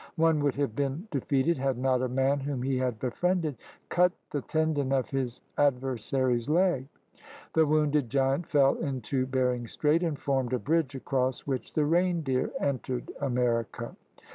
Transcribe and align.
One 0.15 0.43
would 0.43 0.55
have 0.55 0.75
been 0.75 1.07
defeated 1.11 1.59
had 1.59 1.77
not 1.77 2.01
a 2.01 2.09
man 2.09 2.39
whom 2.39 2.63
he 2.63 2.75
had 2.79 2.97
befriended 2.97 3.55
cut 3.89 4.11
the 4.31 4.41
tendon 4.41 4.91
of 4.91 5.11
his 5.11 5.43
adversary's 5.59 6.49
leg. 6.49 6.87
The 7.53 7.67
wounded 7.67 8.09
giant 8.09 8.47
fell 8.47 8.77
into 8.79 9.27
Bering 9.27 9.67
Strait 9.67 10.01
and 10.01 10.17
formed 10.17 10.53
a 10.53 10.57
bridge 10.57 10.95
across 10.95 11.41
which 11.45 11.73
the 11.73 11.85
reindeer 11.85 12.49
entered 12.59 13.11
America. 13.21 13.95